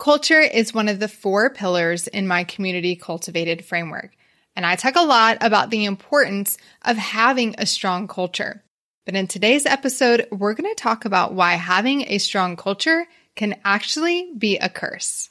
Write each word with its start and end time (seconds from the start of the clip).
Culture 0.00 0.40
is 0.40 0.72
one 0.72 0.88
of 0.88 0.98
the 0.98 1.08
four 1.08 1.50
pillars 1.50 2.08
in 2.08 2.26
my 2.26 2.42
community 2.44 2.96
cultivated 2.96 3.62
framework. 3.62 4.16
And 4.56 4.64
I 4.64 4.74
talk 4.74 4.96
a 4.96 5.02
lot 5.02 5.36
about 5.42 5.68
the 5.68 5.84
importance 5.84 6.56
of 6.86 6.96
having 6.96 7.54
a 7.58 7.66
strong 7.66 8.08
culture. 8.08 8.64
But 9.04 9.14
in 9.14 9.26
today's 9.26 9.66
episode, 9.66 10.26
we're 10.32 10.54
going 10.54 10.74
to 10.74 10.82
talk 10.82 11.04
about 11.04 11.34
why 11.34 11.52
having 11.52 12.06
a 12.08 12.16
strong 12.16 12.56
culture 12.56 13.06
can 13.36 13.60
actually 13.62 14.32
be 14.38 14.56
a 14.56 14.70
curse. 14.70 15.28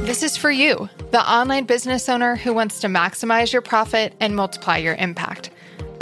This 0.00 0.22
is 0.22 0.36
for 0.36 0.50
you, 0.50 0.90
the 1.12 1.26
online 1.26 1.64
business 1.64 2.10
owner 2.10 2.36
who 2.36 2.52
wants 2.52 2.80
to 2.80 2.88
maximize 2.88 3.50
your 3.50 3.62
profit 3.62 4.12
and 4.20 4.36
multiply 4.36 4.76
your 4.76 4.96
impact. 4.96 5.48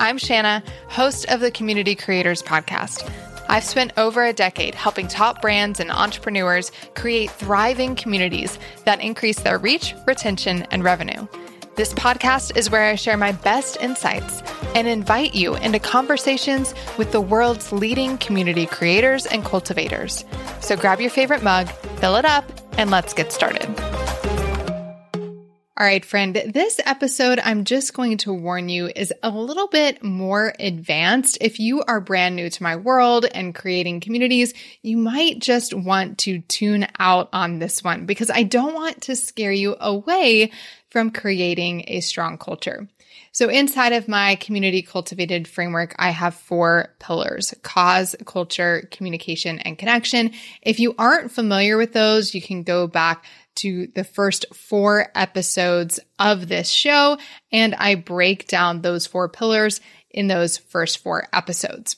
I'm 0.01 0.19
Shana, 0.19 0.67
host 0.89 1.27
of 1.27 1.39
the 1.39 1.53
Community 1.53 1.95
Creators 1.95 2.43
Podcast. 2.43 3.09
I've 3.51 3.65
spent 3.65 3.93
over 3.97 4.25
a 4.25 4.33
decade 4.33 4.77
helping 4.77 5.09
top 5.09 5.43
brands 5.43 5.81
and 5.81 5.91
entrepreneurs 5.91 6.71
create 6.95 7.33
thriving 7.33 7.97
communities 7.97 8.61
that 8.85 9.01
increase 9.01 9.41
their 9.41 9.59
reach, 9.59 9.93
retention, 10.07 10.69
and 10.71 10.85
revenue. 10.85 11.27
This 11.75 11.93
podcast 11.95 12.57
is 12.57 12.71
where 12.71 12.85
I 12.85 12.95
share 12.95 13.17
my 13.17 13.33
best 13.33 13.77
insights 13.81 14.41
and 14.77 14.87
invite 14.87 15.35
you 15.35 15.57
into 15.57 15.81
conversations 15.81 16.75
with 16.97 17.11
the 17.11 17.21
world's 17.21 17.73
leading 17.73 18.19
community 18.19 18.67
creators 18.67 19.27
and 19.27 19.45
cultivators. 19.45 20.25
So 20.61 20.77
grab 20.77 21.01
your 21.01 21.11
favorite 21.11 21.43
mug, 21.43 21.69
fill 21.99 22.15
it 22.15 22.25
up, 22.25 22.45
and 22.79 22.89
let's 22.89 23.13
get 23.13 23.33
started. 23.33 23.67
All 25.81 25.87
right, 25.87 26.05
friend, 26.05 26.35
this 26.35 26.79
episode, 26.85 27.41
I'm 27.43 27.65
just 27.65 27.95
going 27.95 28.19
to 28.19 28.35
warn 28.35 28.69
you, 28.69 28.91
is 28.95 29.15
a 29.23 29.31
little 29.31 29.67
bit 29.67 30.05
more 30.05 30.53
advanced. 30.61 31.39
If 31.41 31.59
you 31.59 31.83
are 31.85 32.03
brand 32.03 32.37
new 32.37 32.51
to 32.51 32.63
my 32.63 32.77
world 32.77 33.25
and 33.25 33.55
creating 33.55 34.01
communities, 34.01 34.53
you 34.83 34.99
might 34.99 35.39
just 35.39 35.73
want 35.73 36.19
to 36.19 36.41
tune 36.41 36.87
out 36.99 37.31
on 37.33 37.61
this 37.61 37.83
one 37.83 38.05
because 38.05 38.29
I 38.29 38.43
don't 38.43 38.75
want 38.75 39.01
to 39.05 39.17
scare 39.17 39.53
you 39.53 39.75
away 39.81 40.51
from 40.91 41.13
creating 41.13 41.85
a 41.87 42.01
strong 42.01 42.37
culture. 42.37 42.87
So 43.33 43.49
inside 43.49 43.93
of 43.93 44.09
my 44.09 44.35
community 44.35 44.83
cultivated 44.83 45.47
framework, 45.47 45.95
I 45.99 46.11
have 46.11 46.35
four 46.35 46.95
pillars, 46.99 47.55
cause, 47.63 48.17
culture, 48.27 48.89
communication, 48.91 49.61
and 49.61 49.79
connection. 49.79 50.33
If 50.63 50.81
you 50.81 50.95
aren't 50.99 51.31
familiar 51.31 51.77
with 51.77 51.93
those, 51.93 52.35
you 52.35 52.43
can 52.43 52.65
go 52.65 52.89
back 52.89 53.25
to 53.57 53.89
the 53.95 54.05
first 54.05 54.47
four 54.55 55.09
episodes 55.15 56.01
of 56.19 56.49
this 56.49 56.69
show, 56.69 57.19
and 57.53 57.75
I 57.75 57.95
break 57.95 58.49
down 58.49 58.83
those 58.83 59.07
four 59.07 59.29
pillars 59.29 59.81
in 60.11 60.29
those 60.29 60.59
first 60.59 60.99
four 60.99 61.27
episodes. 61.33 61.97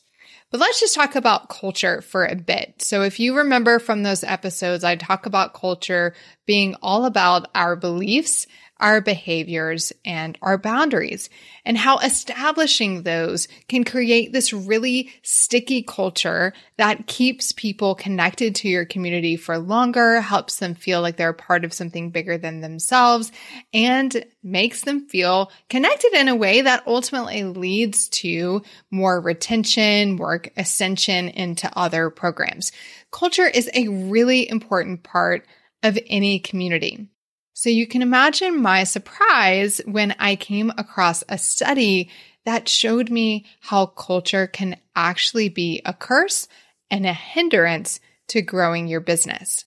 But 0.50 0.60
let's 0.60 0.80
just 0.80 0.94
talk 0.94 1.14
about 1.14 1.48
culture 1.48 2.02
for 2.02 2.26
a 2.26 2.36
bit. 2.36 2.82
So 2.82 3.02
if 3.02 3.18
you 3.18 3.38
remember 3.38 3.78
from 3.78 4.02
those 4.02 4.22
episodes, 4.22 4.84
I 4.84 4.96
talk 4.96 5.24
about 5.24 5.54
culture 5.54 6.14
being 6.46 6.74
all 6.82 7.06
about 7.06 7.48
our 7.54 7.74
beliefs 7.74 8.46
our 8.82 9.00
behaviors, 9.00 9.92
and 10.04 10.36
our 10.42 10.58
boundaries, 10.58 11.30
and 11.64 11.78
how 11.78 11.98
establishing 11.98 13.04
those 13.04 13.46
can 13.68 13.84
create 13.84 14.32
this 14.32 14.52
really 14.52 15.12
sticky 15.22 15.84
culture 15.84 16.52
that 16.78 17.06
keeps 17.06 17.52
people 17.52 17.94
connected 17.94 18.56
to 18.56 18.68
your 18.68 18.84
community 18.84 19.36
for 19.36 19.56
longer, 19.56 20.20
helps 20.20 20.58
them 20.58 20.74
feel 20.74 21.00
like 21.00 21.16
they're 21.16 21.32
part 21.32 21.64
of 21.64 21.72
something 21.72 22.10
bigger 22.10 22.36
than 22.36 22.60
themselves, 22.60 23.30
and 23.72 24.24
makes 24.42 24.82
them 24.82 25.06
feel 25.06 25.52
connected 25.70 26.12
in 26.14 26.26
a 26.26 26.34
way 26.34 26.60
that 26.60 26.82
ultimately 26.84 27.44
leads 27.44 28.08
to 28.08 28.62
more 28.90 29.20
retention, 29.20 30.16
more 30.16 30.42
ascension 30.56 31.28
into 31.28 31.70
other 31.78 32.10
programs. 32.10 32.72
Culture 33.12 33.46
is 33.46 33.70
a 33.74 33.86
really 33.86 34.50
important 34.50 35.04
part 35.04 35.46
of 35.84 35.96
any 36.08 36.40
community. 36.40 37.08
So 37.54 37.68
you 37.68 37.86
can 37.86 38.02
imagine 38.02 38.60
my 38.60 38.84
surprise 38.84 39.80
when 39.84 40.14
I 40.18 40.36
came 40.36 40.72
across 40.76 41.22
a 41.28 41.38
study 41.38 42.10
that 42.44 42.68
showed 42.68 43.10
me 43.10 43.46
how 43.60 43.86
culture 43.86 44.46
can 44.46 44.76
actually 44.96 45.48
be 45.48 45.80
a 45.84 45.92
curse 45.92 46.48
and 46.90 47.06
a 47.06 47.12
hindrance 47.12 48.00
to 48.28 48.42
growing 48.42 48.88
your 48.88 49.00
business. 49.00 49.64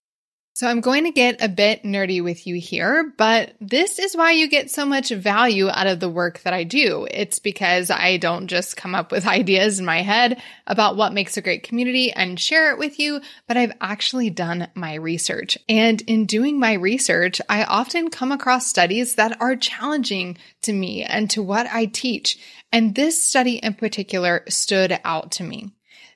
So 0.55 0.69
I'm 0.69 0.79
going 0.79 1.03
to 1.03 1.11
get 1.11 1.43
a 1.43 1.49
bit 1.49 1.83
nerdy 1.83 2.23
with 2.23 2.47
you 2.47 2.55
here, 2.55 3.13
but 3.17 3.55
this 3.59 3.99
is 3.99 4.15
why 4.15 4.31
you 4.31 4.47
get 4.47 4.71
so 4.71 4.85
much 4.85 5.09
value 5.09 5.67
out 5.67 5.85
of 5.85 5.99
the 5.99 6.07
work 6.07 6.39
that 6.43 6.53
I 6.53 6.63
do. 6.63 7.05
It's 7.11 7.39
because 7.39 7.91
I 7.91 8.15
don't 8.15 8.47
just 8.47 8.77
come 8.77 8.95
up 8.95 9.11
with 9.11 9.27
ideas 9.27 9.79
in 9.79 9.85
my 9.85 10.01
head 10.01 10.41
about 10.65 10.95
what 10.95 11.11
makes 11.11 11.35
a 11.35 11.41
great 11.41 11.63
community 11.63 12.13
and 12.13 12.39
share 12.39 12.71
it 12.71 12.79
with 12.79 12.99
you, 12.99 13.19
but 13.49 13.57
I've 13.57 13.73
actually 13.81 14.29
done 14.29 14.69
my 14.75 14.93
research. 14.93 15.57
And 15.67 15.99
in 16.03 16.25
doing 16.25 16.57
my 16.57 16.71
research, 16.75 17.41
I 17.49 17.65
often 17.65 18.09
come 18.09 18.31
across 18.31 18.65
studies 18.65 19.15
that 19.15 19.41
are 19.41 19.57
challenging 19.57 20.37
to 20.61 20.71
me 20.71 21.03
and 21.03 21.29
to 21.31 21.43
what 21.43 21.67
I 21.67 21.87
teach. 21.87 22.39
And 22.71 22.95
this 22.95 23.21
study 23.21 23.57
in 23.57 23.73
particular 23.73 24.45
stood 24.47 25.01
out 25.03 25.31
to 25.31 25.43
me. 25.43 25.74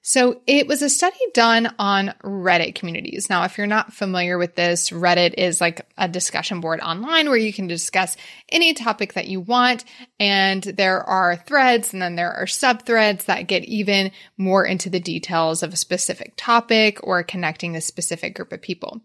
So 0.10 0.42
it 0.48 0.66
was 0.66 0.82
a 0.82 0.90
study 0.90 1.20
done 1.36 1.72
on 1.78 2.16
Reddit 2.24 2.74
communities. 2.74 3.30
Now, 3.30 3.44
if 3.44 3.60
you're 3.60 3.68
not 3.68 3.94
familiar 3.94 4.40
with 4.40 4.56
this, 4.56 4.90
Reddit 4.90 5.36
is 5.36 5.62
like 5.62 5.86
a 6.00 6.08
discussion 6.08 6.62
board 6.62 6.80
online 6.80 7.30
where 7.30 7.38
you 7.38 7.54
can 7.54 7.68
discuss 7.68 8.18
any 8.52 8.74
topic 8.74 9.14
that 9.14 9.28
you 9.28 9.40
want. 9.40 9.86
And 10.20 10.64
there 10.64 11.04
are 11.04 11.36
threads 11.36 11.94
and 11.94 12.02
then 12.02 12.16
there 12.16 12.34
are 12.34 12.46
subthreads 12.46 13.26
that 13.26 13.46
get 13.46 13.66
even 13.66 14.10
more 14.36 14.66
into 14.66 14.90
the 14.90 15.00
details 15.00 15.62
of 15.62 15.74
a 15.74 15.78
specific 15.78 16.34
topic 16.36 16.98
or 17.04 17.22
connecting 17.22 17.76
a 17.76 17.82
specific 17.82 18.34
group 18.34 18.52
of 18.52 18.64
people. 18.64 19.02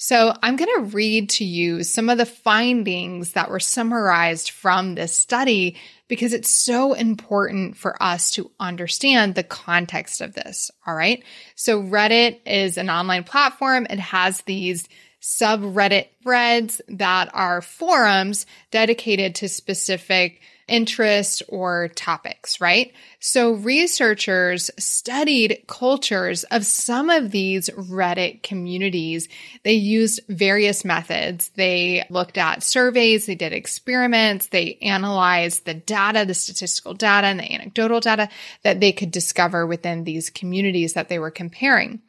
So 0.00 0.32
I'm 0.44 0.54
going 0.54 0.70
to 0.76 0.96
read 0.96 1.28
to 1.30 1.44
you 1.44 1.82
some 1.82 2.08
of 2.08 2.18
the 2.18 2.24
findings 2.24 3.32
that 3.32 3.50
were 3.50 3.58
summarized 3.58 4.50
from 4.50 4.94
this 4.94 5.14
study 5.14 5.76
because 6.06 6.32
it's 6.32 6.48
so 6.48 6.92
important 6.92 7.76
for 7.76 8.00
us 8.00 8.30
to 8.32 8.48
understand 8.60 9.34
the 9.34 9.42
context 9.42 10.20
of 10.20 10.34
this. 10.34 10.70
All 10.86 10.94
right. 10.94 11.24
So 11.56 11.82
Reddit 11.82 12.38
is 12.46 12.78
an 12.78 12.90
online 12.90 13.24
platform. 13.24 13.88
It 13.90 13.98
has 13.98 14.40
these 14.42 14.88
subreddit 15.20 16.06
threads 16.22 16.80
that 16.88 17.30
are 17.34 17.60
forums 17.60 18.46
dedicated 18.70 19.34
to 19.34 19.48
specific 19.48 20.40
interest 20.68 21.42
or 21.48 21.88
topics, 21.88 22.60
right? 22.60 22.92
So 23.20 23.52
researchers 23.52 24.70
studied 24.78 25.64
cultures 25.66 26.44
of 26.44 26.64
some 26.64 27.10
of 27.10 27.30
these 27.30 27.68
Reddit 27.70 28.42
communities. 28.42 29.28
They 29.64 29.74
used 29.74 30.20
various 30.28 30.84
methods. 30.84 31.50
They 31.56 32.04
looked 32.10 32.38
at 32.38 32.62
surveys, 32.62 33.26
they 33.26 33.34
did 33.34 33.52
experiments, 33.52 34.46
they 34.48 34.78
analyzed 34.82 35.64
the 35.64 35.74
data, 35.74 36.24
the 36.24 36.34
statistical 36.34 36.94
data 36.94 37.26
and 37.26 37.40
the 37.40 37.52
anecdotal 37.52 38.00
data 38.00 38.28
that 38.62 38.80
they 38.80 38.92
could 38.92 39.10
discover 39.10 39.66
within 39.66 40.04
these 40.04 40.30
communities 40.30 40.92
that 40.92 41.08
they 41.08 41.18
were 41.18 41.30
comparing. 41.30 42.00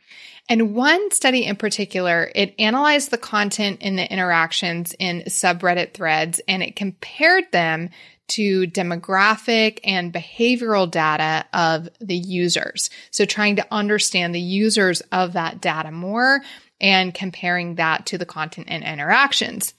And 0.50 0.74
one 0.74 1.12
study 1.12 1.46
in 1.46 1.58
particular, 1.58 2.32
it 2.34 2.56
analyzed 2.58 3.12
the 3.12 3.20
content 3.20 3.82
in 3.82 3.96
the 3.96 4.12
interactions 4.12 4.96
in 4.98 5.22
subreddit 5.28 5.94
threads 5.94 6.42
and 6.48 6.64
it 6.64 6.76
compared 6.76 7.52
them 7.52 7.92
to 8.30 8.68
demographic 8.68 9.80
and 9.84 10.14
behavioral 10.14 10.90
data 10.90 11.46
of 11.54 11.90
the 12.00 12.16
users. 12.16 12.90
So 13.12 13.26
trying 13.26 13.58
to 13.58 13.68
understand 13.72 14.34
the 14.34 14.40
users 14.40 15.02
of 15.12 15.34
that 15.34 15.62
data 15.62 15.92
more 15.92 16.42
and 16.80 17.14
comparing 17.14 17.76
that 17.76 18.06
to 18.08 18.18
the 18.18 18.26
content 18.26 18.68
and 18.70 18.84
interactions. 18.84 19.74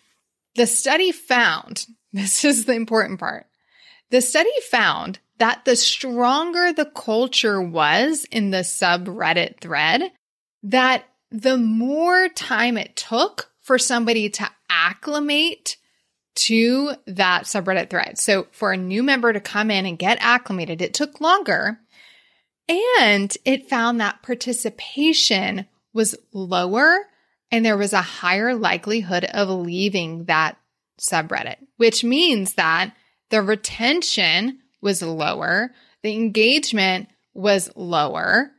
The 0.57 0.67
study 0.67 1.13
found, 1.13 1.87
this 2.13 2.45
is 2.45 2.65
the 2.65 2.75
important 2.75 3.21
part. 3.21 3.47
The 4.11 4.21
study 4.21 4.51
found 4.71 5.21
that 5.39 5.65
the 5.65 5.77
stronger 5.77 6.73
the 6.73 6.85
culture 6.85 7.63
was 7.63 8.27
in 8.31 8.51
the 8.51 8.59
subreddit 8.59 9.61
thread, 9.61 10.03
that 10.65 11.05
the 11.31 11.57
more 11.57 12.29
time 12.29 12.77
it 12.77 12.97
took 12.97 13.51
for 13.61 13.79
somebody 13.79 14.29
to 14.29 14.51
acclimate 14.69 15.77
to 16.41 16.95
that 17.07 17.45
subreddit 17.45 17.91
thread. 17.91 18.19
So 18.19 18.47
for 18.51 18.73
a 18.73 18.77
new 18.77 19.03
member 19.03 19.33
to 19.33 19.41
come 19.41 19.71
in 19.71 19.87
and 19.87 19.99
get 19.99 20.19
acclimated, 20.21 20.81
it 20.81 20.95
took 20.95 21.21
longer. 21.21 21.79
And 22.69 23.37
it 23.45 23.69
found 23.69 24.01
that 24.01 24.23
participation 24.23 25.67
was 25.93 26.17
lower 26.33 27.07
and 27.51 27.65
there 27.65 27.77
was 27.77 27.93
a 27.93 28.01
higher 28.01 28.55
likelihood 28.55 29.25
of 29.25 29.49
leaving 29.49 30.25
that 30.25 30.57
subreddit, 31.01 31.57
which 31.77 32.05
means 32.05 32.55
that 32.55 32.95
the 33.31 33.43
retention 33.43 34.61
was 34.81 35.03
lower, 35.03 35.73
the 36.03 36.15
engagement 36.15 37.09
was 37.35 37.71
lower, 37.75 38.53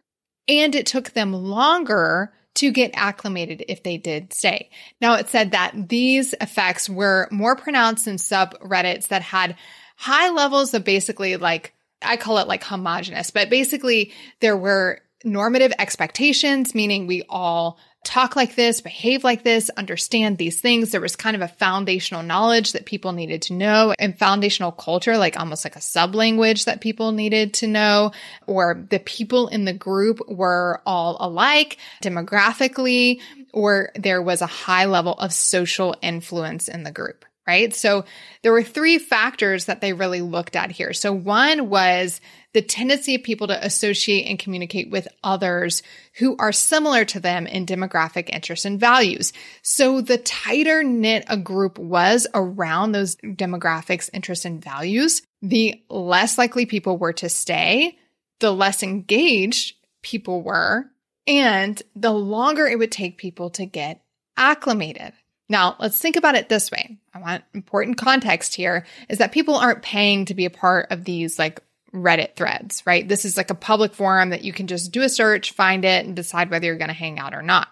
and 0.47 0.75
it 0.75 0.85
took 0.85 1.11
them 1.11 1.33
longer 1.33 2.33
to 2.56 2.71
get 2.71 2.92
acclimated 2.94 3.63
if 3.68 3.83
they 3.83 3.98
did 3.98 4.33
stay. 4.33 4.69
Now 5.00 5.15
it 5.15 5.30
said 5.30 5.51
that 5.51 5.89
these 5.89 6.33
effects 6.42 6.89
were 6.89 7.27
more 7.31 7.56
pronounced 7.56 8.07
in 8.07 8.18
subreddits 8.18 9.07
that 9.07 9.21
had 9.21 9.56
high 9.95 10.30
levels 10.30 10.74
of 10.74 10.83
basically 10.83 11.38
like, 11.38 11.74
I 12.01 12.18
call 12.18 12.39
it 12.39 12.48
like 12.48 12.63
homogenous, 12.63 13.31
but 13.31 13.50
basically 13.50 14.12
there 14.39 14.57
were 14.57 15.00
normative 15.24 15.71
expectations, 15.77 16.74
meaning 16.74 17.07
we 17.07 17.24
all 17.30 17.77
talk 18.03 18.36
like 18.36 18.56
this, 18.56 18.81
behave 18.81 19.24
like 19.24 19.44
this, 19.44 19.69
understand 19.77 20.38
these 20.38 20.59
things. 20.59 20.92
There 20.92 21.01
was 21.01 21.15
kind 21.15 21.36
of 21.36 21.42
a 21.42 21.48
foundational 21.48 22.24
knowledge 22.24 22.71
that 22.71 22.86
people 22.86 23.12
needed 23.12 23.44
to 23.44 23.53
know 23.53 23.94
and 24.00 24.18
foundational 24.18 24.71
culture, 24.71 25.18
like 25.18 25.39
almost 25.39 25.63
like 25.63 25.75
a 25.75 25.81
sub 25.81 26.15
language 26.15 26.65
that 26.65 26.81
people 26.81 27.12
needed 27.12 27.53
to 27.56 27.68
know, 27.68 28.12
or 28.48 28.86
the 28.89 29.00
people 29.00 29.48
in 29.48 29.65
the 29.65 29.74
group 29.74 30.19
were 30.27 30.81
all 30.86 31.18
alike 31.19 31.77
demographically, 32.03 33.21
or 33.53 33.92
there 33.95 34.21
was 34.21 34.42
a 34.42 34.48
high 34.48 34.86
level 34.86 35.13
of 35.13 35.31
social 35.31 35.95
influence 36.01 36.68
in 36.68 36.83
the 36.83 36.92
group 36.92 37.25
right? 37.48 37.75
So 37.75 38.06
there 38.44 38.51
were 38.51 38.63
three 38.63 38.98
factors 38.98 39.65
that 39.65 39.81
they 39.81 39.94
really 39.94 40.21
looked 40.21 40.56
at 40.56 40.71
here. 40.71 40.94
So 40.94 41.12
one 41.12 41.69
was 41.69 42.21
the 42.53 42.62
tendency 42.62 43.15
of 43.15 43.24
people 43.24 43.48
to 43.48 43.65
associate 43.65 44.27
and 44.27 44.38
communicate 44.38 44.89
with 44.89 45.07
others 45.24 45.83
who 46.15 46.36
are 46.38 46.51
similar 46.51 47.06
to 47.06 47.19
them 47.19 47.48
in 47.48 47.65
demographic 47.65 48.30
interests 48.30 48.65
and 48.65 48.80
values. 48.80 49.31
So 49.62 50.01
the 50.01 50.18
tighter 50.18 50.83
knit 50.83 51.24
a 51.27 51.38
group 51.38 51.77
was 51.77 52.27
around 52.33 52.92
those 52.92 53.15
demographics, 53.15 54.09
interests, 54.13 54.45
and 54.45 54.62
values, 54.63 55.21
the 55.42 55.81
less 55.89 56.38
likely 56.38 56.65
people 56.65 56.98
were 56.98 57.13
to 57.13 57.30
stay, 57.30 57.98
the 58.39 58.51
less 58.51 58.83
engaged 58.83 59.75
people 60.01 60.42
were, 60.42 60.86
and 61.27 61.81
the 61.95 62.12
longer 62.12 62.68
it 62.68 62.80
would 62.80 62.92
take 62.92 63.18
people 63.18 63.50
to 63.51 63.65
get 63.65 64.03
acclimated. 64.36 65.13
Now, 65.48 65.75
let's 65.80 66.00
think 66.00 66.15
about 66.15 66.36
it 66.36 66.48
this 66.48 66.71
way. 66.71 66.98
I 67.13 67.19
want 67.19 67.44
important 67.53 67.98
context 67.98 68.56
here 68.56 68.86
is 69.09 69.18
that 69.18 69.33
people 69.33 69.56
aren't 69.56 69.81
paying 69.81 70.25
to 70.25 70.33
be 70.33 70.45
a 70.45 70.50
part 70.50 70.88
of 70.92 71.03
these 71.03 71.38
like 71.38 71.62
Reddit 71.93 72.35
threads, 72.35 72.83
right? 72.85 73.07
This 73.07 73.25
is 73.25 73.35
like 73.35 73.49
a 73.49 73.55
public 73.55 73.93
forum 73.93 74.29
that 74.29 74.43
you 74.43 74.53
can 74.53 74.67
just 74.67 74.91
do 74.91 75.01
a 75.01 75.09
search, 75.09 75.51
find 75.51 75.83
it, 75.83 76.05
and 76.05 76.15
decide 76.15 76.49
whether 76.49 76.65
you're 76.65 76.77
going 76.77 76.88
to 76.88 76.93
hang 76.93 77.19
out 77.19 77.33
or 77.33 77.41
not. 77.41 77.67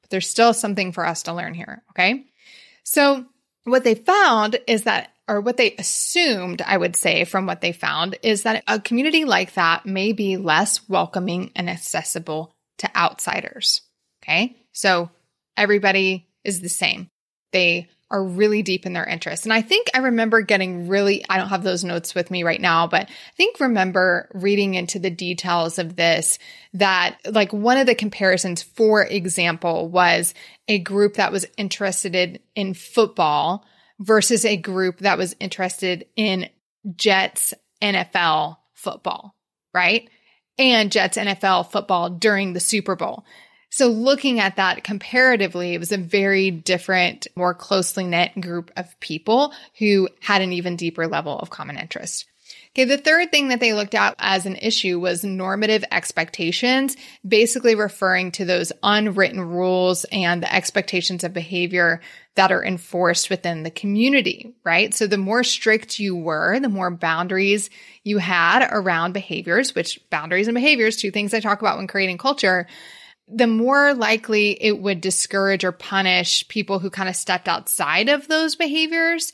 But 0.00 0.10
there's 0.10 0.28
still 0.28 0.52
something 0.52 0.92
for 0.92 1.06
us 1.06 1.24
to 1.24 1.32
learn 1.32 1.54
here, 1.54 1.82
okay? 1.90 2.24
So, 2.82 3.24
what 3.64 3.84
they 3.84 3.94
found 3.94 4.58
is 4.66 4.84
that, 4.84 5.12
or 5.28 5.40
what 5.40 5.56
they 5.56 5.74
assumed, 5.76 6.62
I 6.62 6.76
would 6.76 6.96
say, 6.96 7.24
from 7.24 7.46
what 7.46 7.60
they 7.60 7.72
found, 7.72 8.18
is 8.22 8.42
that 8.42 8.64
a 8.66 8.80
community 8.80 9.24
like 9.24 9.54
that 9.54 9.86
may 9.86 10.12
be 10.12 10.36
less 10.36 10.88
welcoming 10.88 11.52
and 11.54 11.70
accessible 11.70 12.52
to 12.78 12.96
outsiders, 12.96 13.82
okay? 14.22 14.56
So, 14.72 15.10
everybody 15.56 16.26
is 16.42 16.60
the 16.60 16.68
same. 16.68 17.08
They 17.52 17.88
are 18.10 18.24
really 18.24 18.62
deep 18.62 18.86
in 18.86 18.92
their 18.92 19.06
interests. 19.06 19.46
And 19.46 19.52
I 19.52 19.62
think 19.62 19.88
I 19.94 19.98
remember 19.98 20.40
getting 20.40 20.88
really, 20.88 21.24
I 21.30 21.36
don't 21.38 21.48
have 21.48 21.62
those 21.62 21.84
notes 21.84 22.14
with 22.14 22.30
me 22.30 22.42
right 22.42 22.60
now, 22.60 22.88
but 22.88 23.08
I 23.08 23.32
think 23.36 23.60
remember 23.60 24.28
reading 24.34 24.74
into 24.74 24.98
the 24.98 25.10
details 25.10 25.78
of 25.78 25.94
this 25.94 26.38
that 26.74 27.18
like 27.30 27.52
one 27.52 27.76
of 27.76 27.86
the 27.86 27.94
comparisons, 27.94 28.62
for 28.62 29.04
example, 29.04 29.88
was 29.88 30.34
a 30.66 30.80
group 30.80 31.14
that 31.14 31.30
was 31.30 31.46
interested 31.56 32.16
in, 32.16 32.38
in 32.56 32.74
football 32.74 33.64
versus 34.00 34.44
a 34.44 34.56
group 34.56 34.98
that 35.00 35.18
was 35.18 35.36
interested 35.38 36.06
in 36.16 36.48
Jets 36.96 37.54
NFL 37.80 38.56
football, 38.74 39.36
right? 39.72 40.08
And 40.58 40.90
Jets 40.90 41.16
NFL 41.16 41.70
football 41.70 42.10
during 42.10 42.54
the 42.54 42.60
Super 42.60 42.96
Bowl. 42.96 43.24
So 43.70 43.86
looking 43.86 44.40
at 44.40 44.56
that 44.56 44.82
comparatively, 44.82 45.74
it 45.74 45.78
was 45.78 45.92
a 45.92 45.96
very 45.96 46.50
different, 46.50 47.28
more 47.36 47.54
closely 47.54 48.04
knit 48.04 48.38
group 48.40 48.70
of 48.76 48.98
people 49.00 49.52
who 49.78 50.08
had 50.20 50.42
an 50.42 50.52
even 50.52 50.76
deeper 50.76 51.06
level 51.06 51.38
of 51.38 51.50
common 51.50 51.78
interest. 51.78 52.26
Okay, 52.72 52.84
the 52.84 52.98
third 52.98 53.32
thing 53.32 53.48
that 53.48 53.58
they 53.58 53.72
looked 53.72 53.96
at 53.96 54.14
as 54.18 54.46
an 54.46 54.54
issue 54.56 55.00
was 55.00 55.24
normative 55.24 55.84
expectations, 55.90 56.96
basically 57.26 57.74
referring 57.74 58.30
to 58.32 58.44
those 58.44 58.72
unwritten 58.82 59.40
rules 59.40 60.04
and 60.12 60.42
the 60.42 60.52
expectations 60.52 61.24
of 61.24 61.32
behavior 61.32 62.00
that 62.36 62.52
are 62.52 62.64
enforced 62.64 63.28
within 63.28 63.64
the 63.64 63.72
community, 63.72 64.54
right? 64.62 64.94
So 64.94 65.08
the 65.08 65.18
more 65.18 65.42
strict 65.42 65.98
you 65.98 66.14
were, 66.14 66.60
the 66.60 66.68
more 66.68 66.90
boundaries 66.90 67.70
you 68.04 68.18
had 68.18 68.68
around 68.70 69.12
behaviors, 69.12 69.74
which 69.74 69.98
boundaries 70.08 70.46
and 70.46 70.54
behaviors, 70.54 70.96
two 70.96 71.10
things 71.10 71.34
I 71.34 71.40
talk 71.40 71.60
about 71.60 71.76
when 71.76 71.88
creating 71.88 72.18
culture, 72.18 72.68
the 73.32 73.46
more 73.46 73.94
likely 73.94 74.52
it 74.62 74.80
would 74.80 75.00
discourage 75.00 75.64
or 75.64 75.72
punish 75.72 76.46
people 76.48 76.78
who 76.78 76.90
kind 76.90 77.08
of 77.08 77.16
stepped 77.16 77.48
outside 77.48 78.08
of 78.08 78.28
those 78.28 78.56
behaviors, 78.56 79.32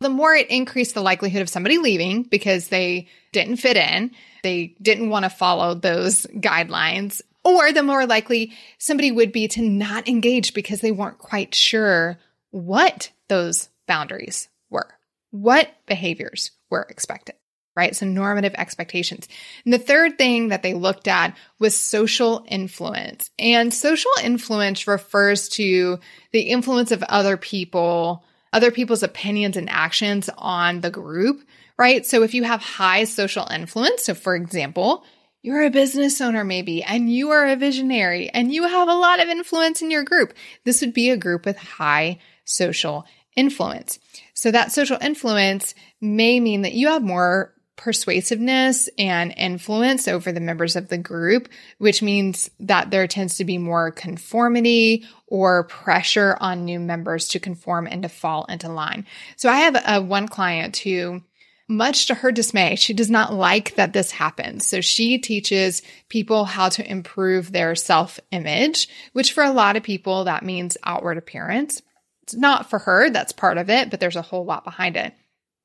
the 0.00 0.08
more 0.08 0.34
it 0.34 0.50
increased 0.50 0.94
the 0.94 1.02
likelihood 1.02 1.42
of 1.42 1.48
somebody 1.48 1.78
leaving 1.78 2.22
because 2.22 2.68
they 2.68 3.08
didn't 3.32 3.56
fit 3.56 3.76
in, 3.76 4.12
they 4.42 4.74
didn't 4.80 5.10
want 5.10 5.24
to 5.24 5.30
follow 5.30 5.74
those 5.74 6.26
guidelines, 6.34 7.20
or 7.44 7.72
the 7.72 7.82
more 7.82 8.06
likely 8.06 8.52
somebody 8.78 9.10
would 9.10 9.32
be 9.32 9.48
to 9.48 9.62
not 9.62 10.08
engage 10.08 10.54
because 10.54 10.80
they 10.80 10.92
weren't 10.92 11.18
quite 11.18 11.54
sure 11.54 12.18
what 12.50 13.10
those 13.28 13.68
boundaries 13.86 14.48
were, 14.70 14.94
what 15.30 15.70
behaviors 15.86 16.50
were 16.70 16.82
expected 16.82 17.34
right? 17.76 17.96
So 17.96 18.06
normative 18.06 18.54
expectations. 18.56 19.28
And 19.64 19.72
the 19.72 19.78
third 19.78 20.18
thing 20.18 20.48
that 20.48 20.62
they 20.62 20.74
looked 20.74 21.08
at 21.08 21.36
was 21.58 21.74
social 21.74 22.44
influence. 22.48 23.30
And 23.38 23.72
social 23.72 24.10
influence 24.22 24.86
refers 24.86 25.48
to 25.50 25.98
the 26.32 26.42
influence 26.42 26.92
of 26.92 27.02
other 27.04 27.36
people, 27.36 28.24
other 28.52 28.70
people's 28.70 29.02
opinions 29.02 29.56
and 29.56 29.70
actions 29.70 30.28
on 30.36 30.80
the 30.80 30.90
group, 30.90 31.42
right? 31.78 32.04
So 32.04 32.22
if 32.22 32.34
you 32.34 32.44
have 32.44 32.60
high 32.60 33.04
social 33.04 33.46
influence, 33.46 34.04
so 34.04 34.14
for 34.14 34.36
example, 34.36 35.04
you're 35.42 35.62
a 35.62 35.70
business 35.70 36.20
owner 36.20 36.44
maybe, 36.44 36.82
and 36.84 37.12
you 37.12 37.30
are 37.30 37.46
a 37.46 37.56
visionary 37.56 38.28
and 38.28 38.52
you 38.52 38.62
have 38.62 38.88
a 38.88 38.94
lot 38.94 39.20
of 39.20 39.28
influence 39.28 39.82
in 39.82 39.90
your 39.90 40.04
group. 40.04 40.34
This 40.64 40.80
would 40.80 40.92
be 40.92 41.10
a 41.10 41.16
group 41.16 41.44
with 41.44 41.56
high 41.56 42.18
social 42.44 43.06
influence. 43.34 43.98
So 44.34 44.50
that 44.50 44.72
social 44.72 44.98
influence 45.00 45.74
may 46.00 46.38
mean 46.38 46.62
that 46.62 46.74
you 46.74 46.88
have 46.88 47.02
more 47.02 47.54
persuasiveness 47.76 48.88
and 48.98 49.34
influence 49.36 50.06
over 50.06 50.30
the 50.30 50.40
members 50.40 50.76
of 50.76 50.88
the 50.88 50.98
group, 50.98 51.48
which 51.78 52.02
means 52.02 52.50
that 52.60 52.90
there 52.90 53.06
tends 53.06 53.36
to 53.36 53.44
be 53.44 53.58
more 53.58 53.90
conformity 53.90 55.04
or 55.26 55.64
pressure 55.64 56.36
on 56.40 56.64
new 56.64 56.78
members 56.78 57.28
to 57.28 57.40
conform 57.40 57.86
and 57.86 58.02
to 58.02 58.08
fall 58.08 58.44
into 58.44 58.68
line. 58.68 59.06
So 59.36 59.48
I 59.48 59.56
have 59.60 59.82
a 59.86 60.02
one 60.02 60.28
client 60.28 60.76
who 60.76 61.22
much 61.68 62.06
to 62.06 62.14
her 62.14 62.30
dismay, 62.30 62.76
she 62.76 62.92
does 62.92 63.10
not 63.10 63.32
like 63.32 63.76
that 63.76 63.92
this 63.92 64.10
happens. 64.10 64.66
So 64.66 64.80
she 64.80 65.18
teaches 65.18 65.80
people 66.08 66.44
how 66.44 66.68
to 66.70 66.88
improve 66.88 67.50
their 67.50 67.74
self 67.74 68.20
image, 68.30 68.88
which 69.12 69.32
for 69.32 69.42
a 69.42 69.52
lot 69.52 69.76
of 69.76 69.82
people, 69.82 70.24
that 70.24 70.44
means 70.44 70.76
outward 70.84 71.16
appearance. 71.16 71.80
It's 72.24 72.34
not 72.34 72.68
for 72.68 72.78
her, 72.80 73.10
that's 73.10 73.32
part 73.32 73.58
of 73.58 73.70
it, 73.70 73.90
but 73.90 74.00
there's 74.00 74.16
a 74.16 74.22
whole 74.22 74.44
lot 74.44 74.64
behind 74.64 74.96
it 74.96 75.14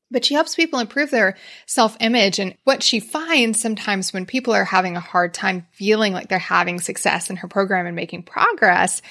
but 0.09 0.25
she 0.25 0.33
helps 0.33 0.55
people 0.55 0.79
improve 0.79 1.11
their 1.11 1.37
self 1.65 1.97
image. 1.99 2.39
And 2.39 2.55
what 2.63 2.83
she 2.83 2.99
finds 2.99 3.59
sometimes 3.59 4.13
when 4.13 4.25
people 4.25 4.53
are 4.53 4.65
having 4.65 4.95
a 4.95 5.01
hard 5.01 5.33
time 5.33 5.67
feeling 5.71 6.13
like 6.13 6.29
they're 6.29 6.39
having 6.39 6.79
success 6.79 7.29
in 7.29 7.37
her 7.37 7.47
program 7.47 7.85
and 7.85 7.95
making 7.95 8.23
progress, 8.23 9.01